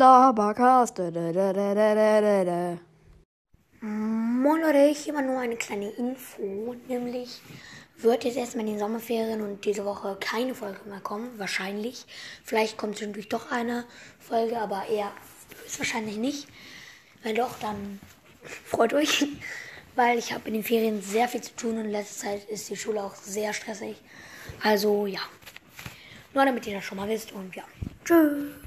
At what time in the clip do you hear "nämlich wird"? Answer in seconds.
6.88-8.24